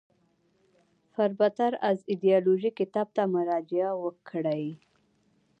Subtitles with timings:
[1.13, 4.65] فربه تر از ایدیالوژی کتاب ته مراجعه وکړئ.